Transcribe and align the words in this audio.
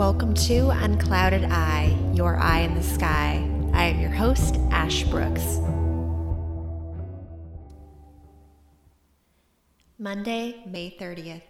Welcome 0.00 0.32
to 0.46 0.70
Unclouded 0.70 1.44
Eye, 1.44 1.94
your 2.14 2.38
eye 2.38 2.60
in 2.60 2.74
the 2.74 2.82
sky. 2.82 3.46
I 3.74 3.84
am 3.84 4.00
your 4.00 4.10
host, 4.10 4.56
Ash 4.70 5.04
Brooks. 5.04 5.58
Monday, 9.98 10.62
May 10.64 10.96
30th. 10.98 11.42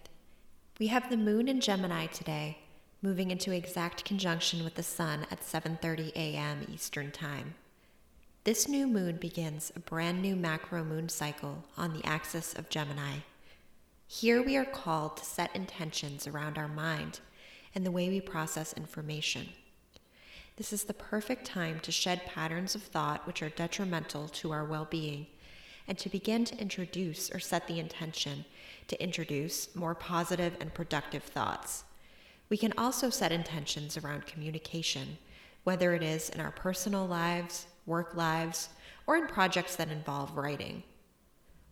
We 0.81 0.89
have 0.89 1.09
the 1.09 1.17
moon 1.17 1.46
in 1.46 1.61
Gemini 1.61 2.07
today, 2.07 2.59
moving 3.03 3.31
into 3.31 3.53
exact 3.53 4.05
conjunction 4.05 4.64
with 4.64 4.75
the 4.75 4.82
sun 4.82 5.29
at 5.30 5.43
7:30 5.43 6.11
a.m. 6.17 6.67
Eastern 6.69 7.12
Time. 7.12 7.55
This 8.43 8.67
new 8.67 8.89
moon 8.89 9.18
begins 9.18 9.71
a 9.76 9.79
brand 9.79 10.21
new 10.23 10.35
macro 10.35 10.82
moon 10.82 11.09
cycle 11.09 11.62
on 11.76 11.93
the 11.93 12.04
axis 12.04 12.54
of 12.54 12.68
Gemini. 12.68 13.18
Here 14.09 14.43
we 14.43 14.57
are 14.57 14.64
called 14.64 15.18
to 15.18 15.25
set 15.25 15.54
intentions 15.54 16.26
around 16.26 16.59
our 16.59 16.67
mind 16.67 17.21
and 17.75 17.85
the 17.85 17.91
way 17.91 18.09
we 18.09 18.21
process 18.21 18.73
information. 18.73 19.49
This 20.57 20.73
is 20.73 20.85
the 20.85 20.95
perfect 20.95 21.47
time 21.47 21.81
to 21.81 21.93
shed 21.93 22.27
patterns 22.27 22.75
of 22.75 22.83
thought 22.83 23.27
which 23.27 23.43
are 23.43 23.49
detrimental 23.49 24.29
to 24.29 24.53
our 24.53 24.65
well 24.65 24.87
being 24.91 25.27
and 25.89 25.99
to 25.99 26.09
begin 26.09 26.45
to 26.45 26.61
introduce 26.61 27.31
or 27.31 27.41
set 27.41 27.67
the 27.67 27.81
intention 27.81 28.45
to 28.89 29.03
introduce 29.03 29.75
more 29.75 29.95
positive 29.95 30.57
and 30.61 30.75
productive 30.75 31.23
thoughts. 31.23 31.85
We 32.48 32.56
can 32.56 32.75
also 32.77 33.11
set 33.11 33.33
intentions 33.33 33.97
around 33.97 34.27
communication, 34.27 35.19
whether 35.65 35.95
it 35.95 36.03
is 36.03 36.29
in 36.31 36.41
our 36.41 36.51
personal 36.51 37.07
lives, 37.07 37.67
work 37.87 38.15
lives, 38.15 38.69
or 39.07 39.17
in 39.17 39.27
projects 39.27 39.77
that 39.77 39.91
involve 39.91 40.37
writing. 40.37 40.83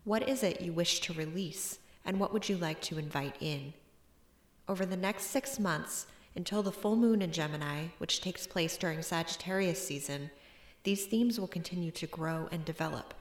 What 0.04 0.28
is 0.28 0.42
it 0.42 0.60
you 0.60 0.72
wish 0.72 1.00
to 1.00 1.12
release, 1.12 1.78
and 2.04 2.18
what 2.18 2.32
would 2.32 2.48
you 2.48 2.56
like 2.56 2.80
to 2.82 2.98
invite 2.98 3.36
in? 3.40 3.74
Over 4.68 4.84
the 4.84 4.96
next 4.96 5.24
six 5.24 5.58
months, 5.58 6.06
until 6.36 6.62
the 6.62 6.70
full 6.70 6.94
moon 6.94 7.22
in 7.22 7.32
Gemini, 7.32 7.86
which 7.96 8.20
takes 8.20 8.46
place 8.46 8.76
during 8.76 9.00
Sagittarius 9.00 9.84
season, 9.84 10.30
these 10.84 11.06
themes 11.06 11.40
will 11.40 11.48
continue 11.48 11.90
to 11.92 12.06
grow 12.06 12.48
and 12.52 12.64
develop. 12.64 13.14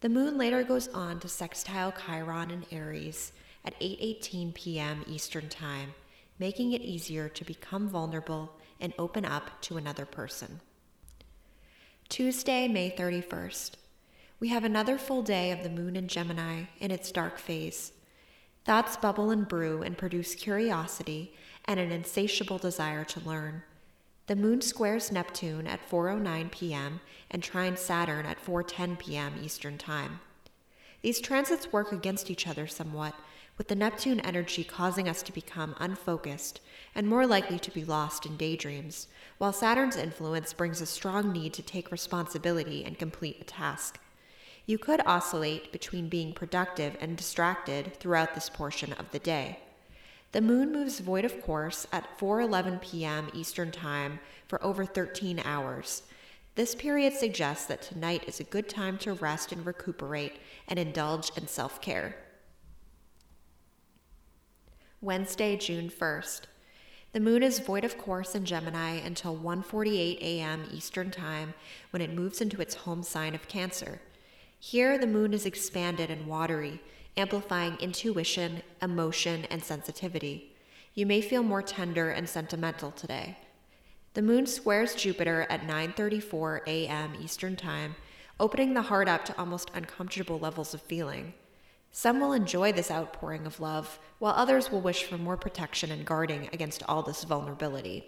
The 0.00 0.08
moon 0.08 0.36
later 0.36 0.62
goes 0.64 0.88
on 0.88 1.20
to 1.20 1.28
sextile 1.28 1.92
Chiron 1.92 2.50
in 2.50 2.66
Aries 2.70 3.32
at 3.64 3.78
8:18 3.80 4.52
p.m. 4.54 5.04
Eastern 5.06 5.48
Time, 5.48 5.94
making 6.38 6.72
it 6.72 6.82
easier 6.82 7.28
to 7.28 7.44
become 7.44 7.88
vulnerable 7.88 8.58
and 8.80 8.92
open 8.98 9.24
up 9.24 9.62
to 9.62 9.76
another 9.78 10.04
person. 10.04 10.60
Tuesday, 12.08 12.68
May 12.68 12.90
31st. 12.90 13.76
We 14.40 14.48
have 14.48 14.64
another 14.64 14.98
full 14.98 15.22
day 15.22 15.52
of 15.52 15.62
the 15.62 15.70
moon 15.70 15.96
in 15.96 16.08
Gemini 16.08 16.64
in 16.80 16.90
its 16.90 17.10
dark 17.10 17.38
phase. 17.38 17.92
Thoughts 18.64 18.96
bubble 18.96 19.30
and 19.30 19.46
brew 19.46 19.82
and 19.82 19.98
produce 19.98 20.34
curiosity 20.34 21.34
and 21.66 21.78
an 21.78 21.92
insatiable 21.92 22.56
desire 22.56 23.04
to 23.04 23.20
learn. 23.20 23.62
The 24.26 24.36
moon 24.36 24.62
squares 24.62 25.12
Neptune 25.12 25.66
at 25.66 25.86
4:09 25.86 26.50
p.m. 26.50 27.00
and 27.30 27.42
trines 27.42 27.78
Saturn 27.78 28.24
at 28.24 28.42
4:10 28.42 28.98
p.m. 28.98 29.34
Eastern 29.42 29.76
Time. 29.76 30.20
These 31.02 31.20
transits 31.20 31.74
work 31.74 31.92
against 31.92 32.30
each 32.30 32.46
other 32.46 32.66
somewhat, 32.66 33.14
with 33.58 33.68
the 33.68 33.74
Neptune 33.74 34.20
energy 34.20 34.64
causing 34.64 35.10
us 35.10 35.22
to 35.24 35.32
become 35.32 35.74
unfocused 35.78 36.62
and 36.94 37.06
more 37.06 37.26
likely 37.26 37.58
to 37.58 37.70
be 37.70 37.84
lost 37.84 38.24
in 38.24 38.38
daydreams, 38.38 39.08
while 39.36 39.52
Saturn's 39.52 39.96
influence 39.96 40.54
brings 40.54 40.80
a 40.80 40.86
strong 40.86 41.32
need 41.32 41.52
to 41.52 41.62
take 41.62 41.92
responsibility 41.92 42.82
and 42.82 42.98
complete 42.98 43.36
a 43.42 43.44
task. 43.44 44.00
You 44.66 44.78
could 44.78 45.02
oscillate 45.04 45.72
between 45.72 46.08
being 46.08 46.32
productive 46.32 46.96
and 47.00 47.16
distracted 47.16 47.94
throughout 48.00 48.34
this 48.34 48.48
portion 48.48 48.94
of 48.94 49.10
the 49.10 49.18
day. 49.18 49.58
The 50.32 50.40
moon 50.40 50.72
moves 50.72 51.00
void 51.00 51.24
of 51.24 51.42
course 51.42 51.86
at 51.92 52.18
4:11 52.18 52.80
p.m. 52.80 53.28
Eastern 53.34 53.70
Time 53.70 54.20
for 54.48 54.62
over 54.64 54.86
13 54.86 55.40
hours. 55.44 56.02
This 56.54 56.74
period 56.74 57.12
suggests 57.12 57.66
that 57.66 57.82
tonight 57.82 58.24
is 58.26 58.40
a 58.40 58.44
good 58.44 58.68
time 58.68 58.96
to 58.98 59.12
rest 59.12 59.52
and 59.52 59.66
recuperate 59.66 60.38
and 60.66 60.78
indulge 60.78 61.30
in 61.36 61.46
self-care. 61.46 62.16
Wednesday, 65.00 65.56
June 65.56 65.90
1st. 65.90 66.42
The 67.12 67.20
moon 67.20 67.42
is 67.42 67.58
void 67.58 67.84
of 67.84 67.98
course 67.98 68.34
in 68.34 68.44
Gemini 68.46 68.92
until 68.92 69.36
1:48 69.36 70.20
a.m. 70.22 70.64
Eastern 70.72 71.10
Time 71.10 71.52
when 71.90 72.00
it 72.00 72.14
moves 72.14 72.40
into 72.40 72.62
its 72.62 72.74
home 72.74 73.02
sign 73.02 73.34
of 73.34 73.46
Cancer. 73.46 74.00
Here, 74.66 74.96
the 74.96 75.06
moon 75.06 75.34
is 75.34 75.44
expanded 75.44 76.10
and 76.10 76.26
watery, 76.26 76.80
amplifying 77.18 77.76
intuition, 77.80 78.62
emotion, 78.80 79.44
and 79.50 79.62
sensitivity. 79.62 80.56
You 80.94 81.04
may 81.04 81.20
feel 81.20 81.42
more 81.42 81.60
tender 81.60 82.08
and 82.08 82.26
sentimental 82.26 82.90
today. 82.90 83.36
The 84.14 84.22
moon 84.22 84.46
squares 84.46 84.94
Jupiter 84.94 85.46
at 85.50 85.66
9:34 85.66 86.66
a.m. 86.66 87.12
Eastern 87.22 87.56
Time, 87.56 87.94
opening 88.40 88.72
the 88.72 88.88
heart 88.88 89.06
up 89.06 89.26
to 89.26 89.38
almost 89.38 89.70
uncomfortable 89.74 90.38
levels 90.38 90.72
of 90.72 90.80
feeling. 90.80 91.34
Some 91.92 92.18
will 92.18 92.32
enjoy 92.32 92.72
this 92.72 92.90
outpouring 92.90 93.44
of 93.44 93.60
love, 93.60 93.98
while 94.18 94.32
others 94.32 94.72
will 94.72 94.80
wish 94.80 95.04
for 95.04 95.18
more 95.18 95.36
protection 95.36 95.90
and 95.90 96.06
guarding 96.06 96.48
against 96.54 96.82
all 96.88 97.02
this 97.02 97.24
vulnerability. 97.24 98.06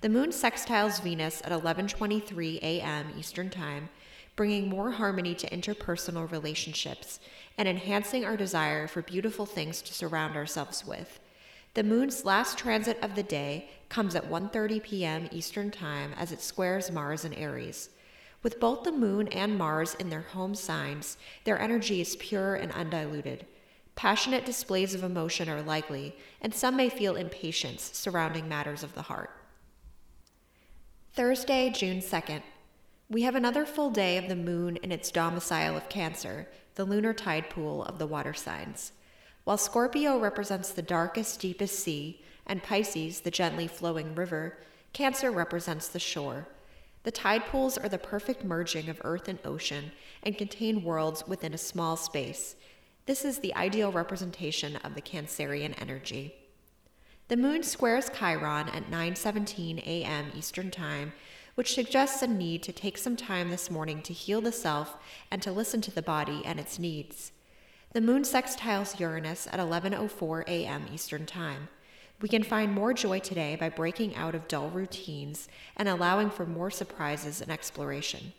The 0.00 0.08
moon 0.08 0.30
sextiles 0.30 1.00
Venus 1.00 1.42
at 1.44 1.52
11:23 1.52 2.58
a.m. 2.60 3.12
Eastern 3.16 3.50
Time, 3.50 3.88
bringing 4.36 4.68
more 4.68 4.90
harmony 4.90 5.34
to 5.34 5.50
interpersonal 5.50 6.30
relationships 6.30 7.20
and 7.56 7.68
enhancing 7.68 8.24
our 8.24 8.36
desire 8.36 8.86
for 8.86 9.02
beautiful 9.02 9.46
things 9.46 9.80
to 9.82 9.94
surround 9.94 10.36
ourselves 10.36 10.86
with. 10.86 11.20
The 11.74 11.82
moon's 11.82 12.24
last 12.24 12.58
transit 12.58 12.98
of 13.02 13.14
the 13.14 13.22
day 13.22 13.68
comes 13.88 14.14
at 14.14 14.30
1:30 14.30 14.82
p.m. 14.82 15.28
Eastern 15.32 15.70
Time 15.70 16.12
as 16.16 16.32
it 16.32 16.40
squares 16.40 16.90
Mars 16.90 17.24
in 17.24 17.34
Aries. 17.34 17.90
With 18.42 18.60
both 18.60 18.84
the 18.84 18.92
moon 18.92 19.28
and 19.28 19.56
Mars 19.56 19.94
in 19.94 20.10
their 20.10 20.20
home 20.20 20.54
signs, 20.54 21.16
their 21.44 21.58
energy 21.58 22.00
is 22.00 22.16
pure 22.16 22.54
and 22.54 22.70
undiluted. 22.72 23.46
Passionate 23.96 24.44
displays 24.44 24.94
of 24.94 25.02
emotion 25.02 25.48
are 25.48 25.62
likely, 25.62 26.16
and 26.40 26.54
some 26.54 26.76
may 26.76 26.88
feel 26.88 27.16
impatience 27.16 27.90
surrounding 27.94 28.48
matters 28.48 28.82
of 28.82 28.94
the 28.94 29.02
heart. 29.02 29.30
Thursday, 31.12 31.70
June 31.70 32.00
2nd. 32.00 32.42
We 33.10 33.22
have 33.22 33.34
another 33.34 33.66
full 33.66 33.90
day 33.90 34.16
of 34.16 34.28
the 34.28 34.36
moon 34.36 34.76
in 34.76 34.90
its 34.90 35.10
domicile 35.10 35.76
of 35.76 35.90
Cancer, 35.90 36.48
the 36.74 36.86
lunar 36.86 37.12
tide 37.12 37.50
pool 37.50 37.84
of 37.84 37.98
the 37.98 38.06
water 38.06 38.32
signs. 38.32 38.92
While 39.44 39.58
Scorpio 39.58 40.18
represents 40.18 40.70
the 40.70 40.80
darkest, 40.80 41.38
deepest 41.38 41.78
sea, 41.78 42.22
and 42.46 42.62
Pisces, 42.62 43.20
the 43.20 43.30
gently 43.30 43.68
flowing 43.68 44.14
river, 44.14 44.58
Cancer 44.94 45.30
represents 45.30 45.88
the 45.88 45.98
shore. 45.98 46.48
The 47.02 47.10
tide 47.10 47.44
pools 47.44 47.76
are 47.76 47.90
the 47.90 47.98
perfect 47.98 48.42
merging 48.42 48.88
of 48.88 49.02
earth 49.04 49.28
and 49.28 49.38
ocean 49.44 49.92
and 50.22 50.38
contain 50.38 50.82
worlds 50.82 51.26
within 51.28 51.52
a 51.52 51.58
small 51.58 51.98
space. 51.98 52.56
This 53.04 53.22
is 53.22 53.38
the 53.38 53.54
ideal 53.54 53.92
representation 53.92 54.76
of 54.76 54.94
the 54.94 55.02
Cancerian 55.02 55.74
energy. 55.78 56.34
The 57.28 57.36
moon 57.36 57.62
squares 57.62 58.10
Chiron 58.18 58.70
at 58.70 58.90
9:17 58.90 59.86
a.m. 59.86 60.32
Eastern 60.34 60.70
Time 60.70 61.12
which 61.54 61.74
suggests 61.74 62.22
a 62.22 62.26
need 62.26 62.62
to 62.62 62.72
take 62.72 62.98
some 62.98 63.16
time 63.16 63.50
this 63.50 63.70
morning 63.70 64.02
to 64.02 64.12
heal 64.12 64.40
the 64.40 64.52
self 64.52 64.96
and 65.30 65.40
to 65.42 65.52
listen 65.52 65.80
to 65.80 65.90
the 65.90 66.02
body 66.02 66.42
and 66.44 66.58
its 66.58 66.78
needs. 66.78 67.32
The 67.92 68.00
moon 68.00 68.22
sextiles 68.22 68.98
Uranus 68.98 69.46
at 69.52 69.60
11:04 69.60 70.48
a.m. 70.48 70.86
Eastern 70.92 71.26
Time. 71.26 71.68
We 72.20 72.28
can 72.28 72.42
find 72.42 72.72
more 72.72 72.92
joy 72.92 73.20
today 73.20 73.54
by 73.54 73.68
breaking 73.68 74.16
out 74.16 74.34
of 74.34 74.48
dull 74.48 74.68
routines 74.70 75.46
and 75.76 75.88
allowing 75.88 76.30
for 76.30 76.46
more 76.46 76.70
surprises 76.70 77.40
and 77.40 77.50
exploration. 77.50 78.32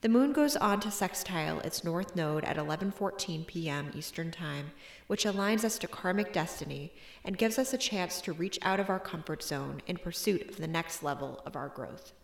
The 0.00 0.08
moon 0.08 0.32
goes 0.32 0.56
on 0.56 0.80
to 0.80 0.90
sextile 0.90 1.60
its 1.60 1.84
north 1.84 2.16
node 2.16 2.44
at 2.44 2.56
11:14 2.56 3.46
p.m. 3.46 3.90
Eastern 3.94 4.30
Time, 4.30 4.70
which 5.08 5.26
aligns 5.26 5.62
us 5.62 5.78
to 5.80 5.88
karmic 5.88 6.32
destiny 6.32 6.94
and 7.22 7.36
gives 7.36 7.58
us 7.58 7.74
a 7.74 7.78
chance 7.78 8.22
to 8.22 8.32
reach 8.32 8.58
out 8.62 8.80
of 8.80 8.88
our 8.88 8.98
comfort 8.98 9.42
zone 9.42 9.82
in 9.86 9.98
pursuit 9.98 10.48
of 10.48 10.56
the 10.56 10.66
next 10.66 11.02
level 11.02 11.42
of 11.44 11.54
our 11.54 11.68
growth. 11.68 12.14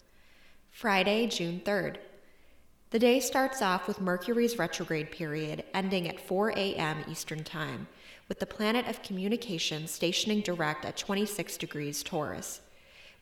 Friday, 0.77 1.27
June 1.27 1.63
3rd. 1.65 1.97
The 2.91 2.99
day 2.99 3.19
starts 3.19 3.63
off 3.63 3.89
with 3.89 3.99
Mercury's 3.99 4.59
retrograde 4.59 5.11
period 5.11 5.65
ending 5.73 6.07
at 6.07 6.21
4 6.21 6.51
a.m. 6.51 6.99
Eastern 7.09 7.45
Time, 7.45 7.89
with 8.29 8.41
the 8.41 8.45
planet 8.45 8.87
of 8.87 9.03
communication 9.03 9.87
stationing 9.87 10.43
direct 10.43 10.85
at 10.85 10.99
26 10.99 11.57
degrees 11.57 12.03
Taurus. 12.03 12.61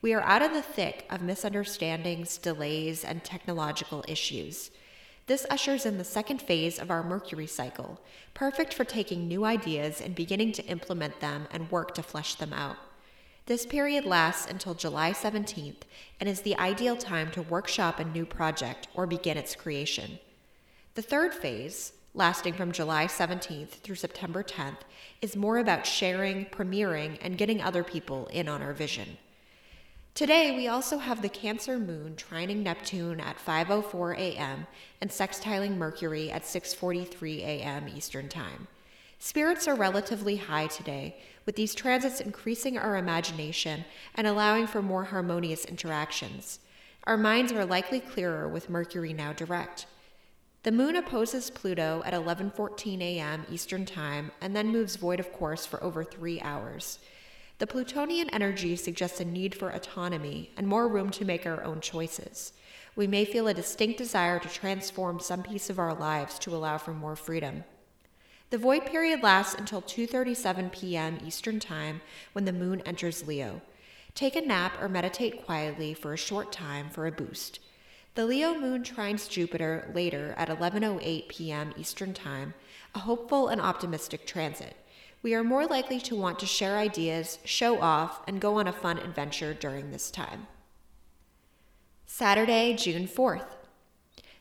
We 0.01 0.13
are 0.13 0.21
out 0.23 0.41
of 0.41 0.51
the 0.51 0.61
thick 0.61 1.07
of 1.09 1.21
misunderstandings, 1.21 2.37
delays, 2.37 3.05
and 3.05 3.23
technological 3.23 4.03
issues. 4.05 4.69
This 5.25 5.45
ushers 5.49 5.85
in 5.85 5.97
the 5.97 6.03
second 6.03 6.41
phase 6.41 6.77
of 6.77 6.91
our 6.91 7.03
Mercury 7.03 7.47
cycle, 7.47 8.01
perfect 8.33 8.73
for 8.73 8.83
taking 8.83 9.29
new 9.29 9.45
ideas 9.45 10.01
and 10.01 10.13
beginning 10.13 10.51
to 10.51 10.65
implement 10.65 11.21
them 11.21 11.47
and 11.51 11.71
work 11.71 11.93
to 11.93 12.03
flesh 12.03 12.35
them 12.35 12.51
out. 12.51 12.75
This 13.47 13.65
period 13.67 14.05
lasts 14.05 14.49
until 14.49 14.73
July 14.73 15.11
17th 15.11 15.81
and 16.19 16.27
is 16.27 16.41
the 16.41 16.57
ideal 16.57 16.97
time 16.97 17.29
to 17.31 17.43
workshop 17.43 17.99
a 17.99 18.03
new 18.03 18.25
project 18.25 18.87
or 18.95 19.05
begin 19.05 19.37
its 19.37 19.55
creation. 19.55 20.17
The 20.95 21.03
third 21.03 21.31
phase, 21.31 21.93
lasting 22.15 22.55
from 22.55 22.71
July 22.71 23.05
17th 23.05 23.69
through 23.69 23.97
September 23.97 24.41
10th, 24.41 24.79
is 25.21 25.35
more 25.35 25.59
about 25.59 25.85
sharing, 25.85 26.45
premiering, 26.45 27.19
and 27.21 27.37
getting 27.37 27.61
other 27.61 27.83
people 27.83 28.25
in 28.27 28.47
on 28.47 28.63
our 28.63 28.73
vision. 28.73 29.17
Today, 30.15 30.55
we 30.55 30.67
also 30.67 30.97
have 30.97 31.21
the 31.21 31.29
Cancer 31.29 31.77
moon 31.77 32.15
trining 32.15 32.63
Neptune 32.63 33.19
at 33.19 33.37
5:04 33.37 34.17
a.m. 34.17 34.65
and 35.01 35.11
sextiling 35.11 35.77
Mercury 35.77 36.31
at 36.31 36.43
6:43 36.43 37.41
a.m. 37.41 37.89
Eastern 37.89 38.27
Time. 38.27 38.67
Spirits 39.19 39.67
are 39.67 39.75
relatively 39.75 40.35
high 40.35 40.67
today, 40.67 41.17
with 41.45 41.55
these 41.55 41.73
transits 41.73 42.21
increasing 42.21 42.77
our 42.77 42.97
imagination 42.97 43.85
and 44.15 44.27
allowing 44.27 44.67
for 44.67 44.81
more 44.81 45.05
harmonious 45.05 45.65
interactions. 45.65 46.59
Our 47.05 47.17
minds 47.17 47.51
are 47.51 47.65
likely 47.65 47.99
clearer 47.99 48.47
with 48.47 48.69
Mercury 48.69 49.13
now 49.13 49.33
direct. 49.33 49.85
The 50.63 50.71
moon 50.71 50.95
opposes 50.95 51.51
Pluto 51.51 52.01
at 52.05 52.13
11:14 52.13 52.99
a.m. 53.01 53.45
Eastern 53.51 53.85
Time 53.85 54.31
and 54.41 54.55
then 54.55 54.71
moves 54.71 54.95
void 54.95 55.19
of 55.19 55.31
course 55.31 55.65
for 55.65 55.83
over 55.83 56.03
3 56.03 56.41
hours. 56.41 56.97
The 57.59 57.67
Plutonian 57.67 58.29
energy 58.31 58.75
suggests 58.75 59.19
a 59.19 59.25
need 59.25 59.55
for 59.55 59.69
autonomy 59.69 60.51
and 60.57 60.67
more 60.67 60.87
room 60.87 61.09
to 61.11 61.23
make 61.23 61.45
our 61.45 61.63
own 61.63 61.79
choices. 61.79 62.51
We 62.95 63.07
may 63.07 63.25
feel 63.25 63.47
a 63.47 63.53
distinct 63.53 63.97
desire 63.99 64.39
to 64.39 64.49
transform 64.49 65.19
some 65.19 65.43
piece 65.43 65.69
of 65.69 65.79
our 65.79 65.93
lives 65.93 66.39
to 66.39 66.55
allow 66.55 66.79
for 66.79 66.93
more 66.93 67.15
freedom. 67.15 67.63
The 68.49 68.57
void 68.57 68.85
period 68.85 69.23
lasts 69.23 69.55
until 69.55 69.81
2:37 69.81 70.71
p.m. 70.71 71.19
Eastern 71.25 71.59
Time 71.59 72.01
when 72.33 72.45
the 72.45 72.53
moon 72.53 72.81
enters 72.85 73.27
Leo. 73.27 73.61
Take 74.13 74.35
a 74.35 74.41
nap 74.41 74.81
or 74.81 74.87
meditate 74.87 75.45
quietly 75.45 75.93
for 75.93 76.13
a 76.13 76.17
short 76.17 76.51
time 76.51 76.89
for 76.89 77.05
a 77.05 77.11
boost. 77.11 77.59
The 78.13 78.25
Leo 78.25 78.57
moon 78.57 78.83
trines 78.83 79.29
Jupiter 79.29 79.91
later 79.93 80.33
at 80.37 80.49
11:08 80.49 81.27
p.m. 81.27 81.73
Eastern 81.77 82.13
Time, 82.13 82.53
a 82.93 82.99
hopeful 82.99 83.49
and 83.49 83.59
optimistic 83.59 84.25
transit 84.25 84.75
we 85.25 85.33
are 85.33 85.43
more 85.43 85.65
likely 85.65 85.99
to 86.01 86.15
want 86.15 86.37
to 86.37 86.45
share 86.45 86.77
ideas, 86.77 87.39
show 87.43 87.81
off, 87.81 88.21
and 88.27 88.39
go 88.39 88.59
on 88.59 88.67
a 88.67 88.71
fun 88.71 88.99
adventure 88.99 89.55
during 89.55 89.89
this 89.89 90.11
time. 90.11 90.45
Saturday, 92.05 92.75
June 92.75 93.07
4th. 93.07 93.64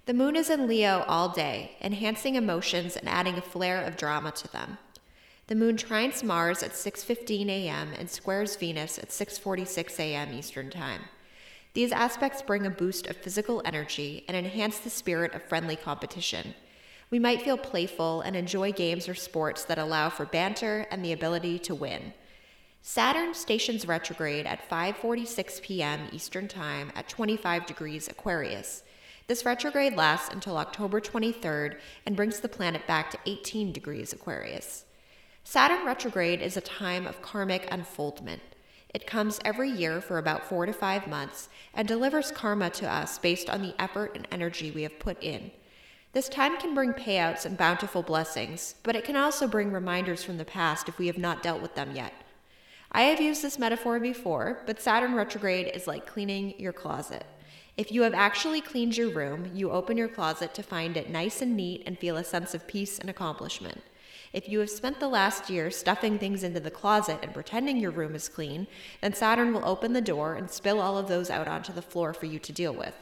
The 0.07 0.13
moon 0.13 0.37
is 0.37 0.51
in 0.51 0.67
Leo 0.67 1.03
all 1.09 1.31
day, 1.31 1.79
enhancing 1.81 2.35
emotions 2.35 2.95
and 2.95 3.09
adding 3.09 3.39
a 3.39 3.41
flare 3.41 3.83
of 3.83 3.97
drama 3.97 4.33
to 4.33 4.53
them. 4.53 4.77
The 5.47 5.55
moon 5.55 5.79
trines 5.79 6.23
Mars 6.23 6.63
at 6.63 6.73
6:15 6.73 7.49
a.m. 7.49 7.95
and 7.99 8.11
squares 8.11 8.55
Venus 8.57 8.99
at 8.99 9.09
6:46 9.09 9.99
a.m. 9.99 10.35
Eastern 10.35 10.69
Time. 10.69 11.03
These 11.73 11.91
aspects 11.91 12.43
bring 12.43 12.67
a 12.67 12.71
boost 12.71 13.07
of 13.07 13.17
physical 13.17 13.63
energy 13.65 14.27
and 14.29 14.37
enhance 14.37 14.79
the 14.79 14.91
spirit 14.91 15.33
of 15.33 15.43
friendly 15.43 15.75
competition. 15.75 16.55
We 17.09 17.19
might 17.19 17.41
feel 17.41 17.57
playful 17.57 18.21
and 18.21 18.37
enjoy 18.37 18.73
games 18.73 19.09
or 19.09 19.15
sports 19.15 19.65
that 19.65 19.79
allow 19.79 20.11
for 20.11 20.27
banter 20.27 20.87
and 20.91 21.03
the 21.03 21.13
ability 21.13 21.61
to 21.61 21.75
win. 21.75 22.13
Saturn 22.83 23.33
stations 23.33 23.89
retrograde 23.89 24.45
at 24.45 24.69
5:46 24.69 25.63
p.m. 25.63 26.09
Eastern 26.13 26.47
Time 26.47 26.93
at 26.95 27.09
25 27.09 27.65
degrees 27.65 28.07
Aquarius. 28.09 28.83
This 29.27 29.47
retrograde 29.47 29.97
lasts 29.97 30.29
until 30.29 30.59
October 30.59 31.01
23rd 31.01 31.79
and 32.05 32.15
brings 32.15 32.41
the 32.41 32.49
planet 32.49 32.87
back 32.87 33.11
to 33.11 33.19
18 33.25 33.73
degrees 33.73 34.13
Aquarius. 34.13 34.85
Saturn 35.45 35.87
retrograde 35.87 36.43
is 36.43 36.59
a 36.59 36.61
time 36.61 37.07
of 37.07 37.23
karmic 37.23 37.67
unfoldment. 37.71 38.43
It 38.93 39.07
comes 39.07 39.41
every 39.43 39.71
year 39.71 40.03
for 40.03 40.19
about 40.19 40.47
4 40.47 40.67
to 40.67 40.73
5 40.75 41.07
months 41.07 41.49
and 41.73 41.89
delivers 41.89 42.33
karma 42.33 42.69
to 42.71 42.91
us 42.91 43.19
based 43.19 43.49
on 43.49 43.63
the 43.63 43.75
effort 43.81 44.13
and 44.15 44.29
energy 44.31 44.71
we 44.71 44.83
have 44.83 44.99
put 44.99 45.23
in. 45.23 45.51
This 46.13 46.29
time 46.29 46.59
can 46.59 46.75
bring 46.75 46.93
payouts 46.93 47.47
and 47.47 47.57
bountiful 47.57 48.03
blessings, 48.03 48.75
but 48.83 48.95
it 48.95 49.05
can 49.05 49.17
also 49.17 49.49
bring 49.49 49.73
reminders 49.73 50.23
from 50.23 50.37
the 50.37 50.45
past 50.45 50.89
if 50.89 50.99
we 50.99 51.07
have 51.07 51.19
not 51.19 51.43
dealt 51.43 51.63
with 51.63 51.75
them 51.75 51.97
yet. 51.97 52.13
I 52.93 53.03
have 53.03 53.21
used 53.21 53.43
this 53.43 53.59
metaphor 53.59 53.99
before, 53.99 54.63
but 54.67 54.81
Saturn 54.81 55.15
retrograde 55.15 55.73
is 55.75 55.87
like 55.87 56.07
cleaning 56.07 56.55
your 56.59 56.73
closet. 56.73 57.25
If 57.77 57.91
you 57.91 58.03
have 58.03 58.15
actually 58.15 58.61
cleaned 58.61 58.97
your 58.97 59.11
room, 59.11 59.51
you 59.53 59.71
open 59.71 59.97
your 59.97 60.09
closet 60.09 60.55
to 60.55 60.63
find 60.63 60.97
it 60.97 61.11
nice 61.11 61.43
and 61.43 61.57
neat 61.57 61.83
and 61.87 61.99
feel 61.99 62.17
a 62.17 62.23
sense 62.23 62.55
of 62.55 62.69
peace 62.69 63.01
and 63.01 63.11
accomplishment. 63.11 63.83
If 64.33 64.49
you 64.49 64.61
have 64.61 64.71
spent 64.71 65.01
the 65.01 65.09
last 65.09 65.51
year 65.51 65.73
stuffing 65.73 66.19
things 66.19 66.45
into 66.45 66.61
the 66.61 66.71
closet 66.71 67.19
and 67.23 67.35
pretending 67.35 67.79
your 67.79 67.91
room 67.91 68.15
is 68.15 68.29
clean, 68.29 68.69
then 69.01 69.13
Saturn 69.13 69.53
will 69.53 69.65
open 69.65 69.93
the 69.93 70.01
door 70.01 70.35
and 70.35 70.49
spill 70.49 70.81
all 70.81 70.99
of 70.99 71.09
those 71.09 71.31
out 71.31 71.49
onto 71.49 71.73
the 71.73 71.83
floor 71.83 72.15
for 72.15 72.27
you 72.27 72.39
to 72.39 72.53
deal 72.53 72.73
with. 72.73 72.95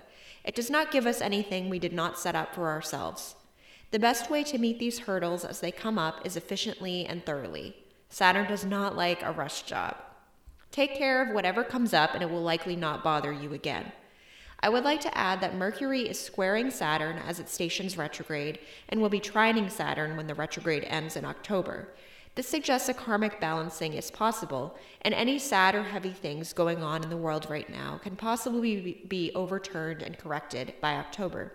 It 0.42 0.54
does 0.54 0.70
not 0.70 0.90
give 0.90 1.06
us 1.06 1.20
anything 1.20 1.68
we 1.68 1.78
did 1.78 1.92
not 1.92 2.18
set 2.18 2.34
up 2.34 2.54
for 2.54 2.68
ourselves. 2.68 3.34
The 3.90 3.98
best 3.98 4.30
way 4.30 4.42
to 4.44 4.58
meet 4.58 4.78
these 4.78 5.00
hurdles 5.00 5.44
as 5.44 5.60
they 5.60 5.70
come 5.70 5.98
up 5.98 6.24
is 6.24 6.36
efficiently 6.36 7.04
and 7.04 7.24
thoroughly. 7.24 7.76
Saturn 8.08 8.46
does 8.46 8.64
not 8.64 8.96
like 8.96 9.22
a 9.22 9.32
rush 9.32 9.62
job. 9.62 9.96
Take 10.70 10.96
care 10.96 11.22
of 11.22 11.34
whatever 11.34 11.62
comes 11.62 11.92
up 11.92 12.14
and 12.14 12.22
it 12.22 12.30
will 12.30 12.42
likely 12.42 12.74
not 12.74 13.04
bother 13.04 13.32
you 13.32 13.52
again. 13.52 13.92
I 14.62 14.68
would 14.68 14.84
like 14.84 15.00
to 15.00 15.18
add 15.18 15.40
that 15.40 15.56
Mercury 15.56 16.08
is 16.08 16.20
squaring 16.20 16.70
Saturn 16.70 17.18
as 17.18 17.40
it 17.40 17.48
stations 17.48 17.98
retrograde 17.98 18.60
and 18.88 19.00
will 19.00 19.08
be 19.08 19.18
trining 19.18 19.68
Saturn 19.68 20.16
when 20.16 20.28
the 20.28 20.36
retrograde 20.36 20.84
ends 20.84 21.16
in 21.16 21.24
October. 21.24 21.88
This 22.36 22.48
suggests 22.48 22.88
a 22.88 22.94
karmic 22.94 23.40
balancing 23.40 23.92
is 23.92 24.10
possible, 24.10 24.78
and 25.02 25.12
any 25.12 25.38
sad 25.38 25.74
or 25.74 25.82
heavy 25.82 26.12
things 26.12 26.52
going 26.52 26.82
on 26.82 27.02
in 27.02 27.10
the 27.10 27.16
world 27.16 27.50
right 27.50 27.68
now 27.68 27.98
can 28.02 28.16
possibly 28.16 29.04
be 29.06 29.32
overturned 29.34 30.00
and 30.00 30.16
corrected 30.16 30.74
by 30.80 30.94
October. 30.94 31.52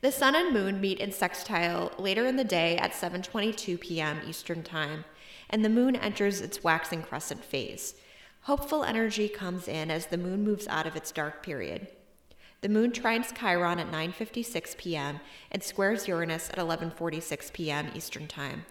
The 0.00 0.10
sun 0.10 0.34
and 0.34 0.52
moon 0.52 0.80
meet 0.80 0.98
in 0.98 1.12
sextile 1.12 1.92
later 1.98 2.26
in 2.26 2.36
the 2.36 2.44
day 2.44 2.76
at 2.78 2.92
7:22 2.92 3.78
p.m. 3.80 4.20
Eastern 4.26 4.62
Time, 4.62 5.04
and 5.48 5.64
the 5.64 5.68
moon 5.68 5.94
enters 5.94 6.40
its 6.40 6.64
waxing 6.64 7.02
crescent 7.02 7.44
phase. 7.44 7.94
Hopeful 8.44 8.84
energy 8.84 9.26
comes 9.26 9.68
in 9.68 9.90
as 9.90 10.06
the 10.06 10.18
moon 10.18 10.44
moves 10.44 10.68
out 10.68 10.86
of 10.86 10.96
its 10.96 11.10
dark 11.10 11.42
period. 11.42 11.88
The 12.60 12.68
moon 12.68 12.92
trines 12.92 13.34
Chiron 13.34 13.78
at 13.78 13.90
9:56 13.90 14.76
p.m. 14.76 15.20
and 15.50 15.62
squares 15.62 16.06
Uranus 16.06 16.50
at 16.50 16.58
11:46 16.58 17.52
p.m. 17.54 17.88
Eastern 17.94 18.28
Time. 18.28 18.66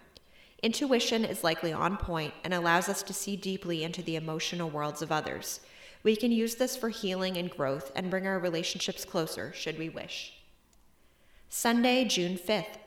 Intuition 0.62 1.24
is 1.24 1.42
likely 1.42 1.72
on 1.72 1.96
point 1.96 2.34
and 2.44 2.54
allows 2.54 2.88
us 2.88 3.02
to 3.02 3.12
see 3.12 3.34
deeply 3.34 3.82
into 3.82 4.00
the 4.00 4.14
emotional 4.14 4.70
worlds 4.70 5.02
of 5.02 5.10
others. 5.10 5.58
We 6.04 6.14
can 6.14 6.30
use 6.30 6.54
this 6.54 6.76
for 6.76 6.90
healing 6.90 7.36
and 7.36 7.50
growth 7.50 7.90
and 7.96 8.10
bring 8.10 8.28
our 8.28 8.38
relationships 8.38 9.04
closer 9.04 9.52
should 9.54 9.76
we 9.76 9.88
wish. 9.88 10.34
Sunday, 11.48 12.04
June 12.04 12.38
5th. 12.38 12.78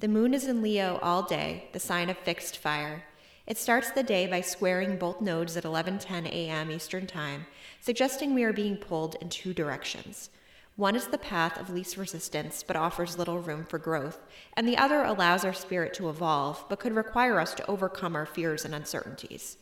The 0.00 0.08
moon 0.08 0.34
is 0.34 0.48
in 0.48 0.62
Leo 0.62 0.98
all 1.00 1.22
day, 1.22 1.68
the 1.72 1.78
sign 1.78 2.10
of 2.10 2.18
fixed 2.18 2.58
fire. 2.58 3.04
It 3.46 3.58
starts 3.58 3.90
the 3.90 4.02
day 4.02 4.26
by 4.26 4.40
squaring 4.40 4.96
both 4.96 5.20
nodes 5.20 5.54
at 5.54 5.64
11:10 5.64 6.26
a.m. 6.26 6.70
Eastern 6.70 7.06
Time, 7.06 7.46
suggesting 7.78 8.32
we 8.32 8.42
are 8.42 8.54
being 8.54 8.78
pulled 8.78 9.16
in 9.20 9.28
two 9.28 9.52
directions. 9.52 10.30
One 10.76 10.96
is 10.96 11.08
the 11.08 11.18
path 11.18 11.60
of 11.60 11.68
least 11.68 11.98
resistance 11.98 12.62
but 12.62 12.74
offers 12.74 13.18
little 13.18 13.40
room 13.40 13.66
for 13.66 13.78
growth, 13.78 14.18
and 14.54 14.66
the 14.66 14.78
other 14.78 15.02
allows 15.02 15.44
our 15.44 15.52
spirit 15.52 15.92
to 15.94 16.08
evolve 16.08 16.64
but 16.70 16.80
could 16.80 16.96
require 16.96 17.38
us 17.38 17.52
to 17.54 17.66
overcome 17.70 18.16
our 18.16 18.24
fears 18.24 18.64
and 18.64 18.74
uncertainties. 18.74 19.58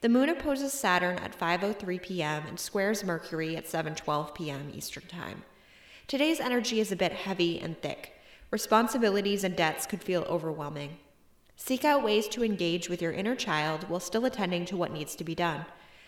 The 0.00 0.08
moon 0.08 0.28
opposes 0.28 0.72
Saturn 0.72 1.16
at 1.18 1.38
5:03 1.38 2.02
p.m. 2.02 2.46
and 2.48 2.58
squares 2.58 3.04
Mercury 3.04 3.56
at 3.56 3.66
7:12 3.66 4.34
p.m. 4.34 4.72
Eastern 4.74 5.06
Time. 5.06 5.44
Today's 6.08 6.40
energy 6.40 6.80
is 6.80 6.90
a 6.90 6.96
bit 6.96 7.12
heavy 7.12 7.60
and 7.60 7.80
thick. 7.80 8.12
Responsibilities 8.50 9.44
and 9.44 9.54
debts 9.54 9.86
could 9.86 10.02
feel 10.02 10.22
overwhelming. 10.22 10.98
Seek 11.62 11.84
out 11.84 12.02
ways 12.02 12.26
to 12.28 12.42
engage 12.42 12.88
with 12.88 13.02
your 13.02 13.12
inner 13.12 13.36
child 13.36 13.84
while 13.88 14.00
still 14.00 14.24
attending 14.24 14.64
to 14.64 14.78
what 14.78 14.92
needs 14.92 15.14
to 15.14 15.24
be 15.24 15.34
done. 15.34 15.66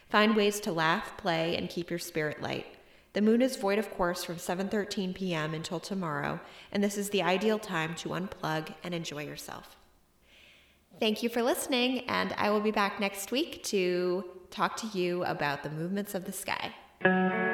Find 0.08 0.34
ways 0.34 0.58
to 0.60 0.72
laugh, 0.72 1.14
play, 1.18 1.56
and 1.56 1.68
keep 1.68 1.90
your 1.90 1.98
spirit 1.98 2.40
light. 2.40 2.66
The 3.12 3.20
moon 3.20 3.42
is 3.42 3.56
void 3.56 3.78
of 3.78 3.90
course 3.90 4.24
from 4.24 4.36
7:13 4.36 5.14
p.m. 5.14 5.52
until 5.52 5.78
tomorrow, 5.78 6.40
and 6.72 6.82
this 6.82 6.96
is 6.96 7.10
the 7.10 7.22
ideal 7.22 7.58
time 7.58 7.94
to 7.96 8.08
unplug 8.08 8.72
and 8.82 8.94
enjoy 8.94 9.24
yourself. 9.24 9.76
Thank 10.98 11.22
you 11.22 11.28
for 11.28 11.42
listening, 11.42 12.08
and 12.08 12.32
I 12.38 12.48
will 12.48 12.60
be 12.60 12.70
back 12.70 12.98
next 12.98 13.30
week 13.30 13.62
to 13.64 14.24
talk 14.50 14.78
to 14.78 14.98
you 14.98 15.22
about 15.24 15.62
the 15.62 15.70
movements 15.70 16.14
of 16.14 16.24
the 16.24 16.32
sky. 16.32 17.51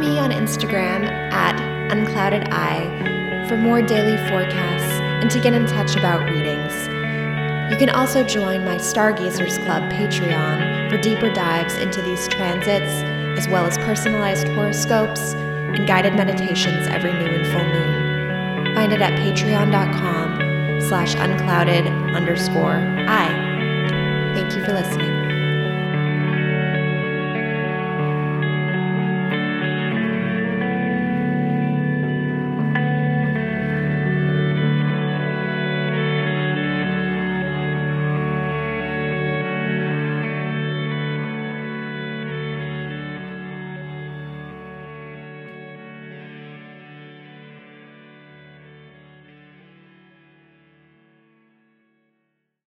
Me 0.00 0.18
on 0.18 0.30
Instagram 0.30 1.04
at 1.30 1.54
uncloudedeye 1.90 3.46
for 3.46 3.58
more 3.58 3.82
daily 3.82 4.16
forecasts 4.30 4.94
and 4.94 5.30
to 5.30 5.38
get 5.38 5.52
in 5.52 5.66
touch 5.66 5.94
about 5.94 6.26
readings. 6.26 6.72
You 7.70 7.76
can 7.76 7.90
also 7.90 8.24
join 8.24 8.64
my 8.64 8.78
Stargazers 8.78 9.58
Club 9.58 9.92
Patreon 9.92 10.88
for 10.88 10.96
deeper 11.02 11.30
dives 11.30 11.74
into 11.74 12.00
these 12.00 12.26
transits, 12.28 12.90
as 13.38 13.46
well 13.48 13.66
as 13.66 13.76
personalized 13.76 14.48
horoscopes 14.48 15.34
and 15.34 15.86
guided 15.86 16.14
meditations 16.14 16.86
every 16.86 17.12
new 17.12 17.26
and 17.26 17.46
full 17.52 17.62
moon. 17.62 18.74
Find 18.74 18.94
it 18.94 19.02
at 19.02 19.12
patreon.com 19.18 20.80
slash 20.80 21.14
unclouded 21.14 21.86
underscore 22.16 22.76
eye. 23.06 24.32
Thank 24.34 24.56
you 24.56 24.64
for 24.64 24.72
listening. 24.72 25.19